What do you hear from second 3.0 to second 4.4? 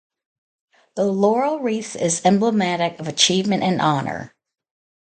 achievement and honor.